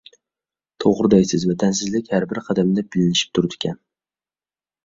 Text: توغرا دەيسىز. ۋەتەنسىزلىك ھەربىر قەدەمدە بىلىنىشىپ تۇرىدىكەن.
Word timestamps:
توغرا 0.83 1.11
دەيسىز. 1.15 1.45
ۋەتەنسىزلىك 1.51 2.09
ھەربىر 2.15 2.41
قەدەمدە 2.49 2.85
بىلىنىشىپ 2.97 3.37
تۇرىدىكەن. 3.39 3.81